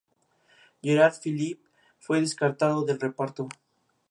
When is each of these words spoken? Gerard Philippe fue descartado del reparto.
Gerard 0.81 1.13
Philippe 1.13 1.61
fue 1.99 2.21
descartado 2.21 2.83
del 2.85 2.99
reparto. 2.99 3.47